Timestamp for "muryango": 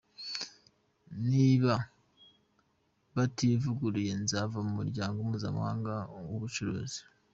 4.79-5.17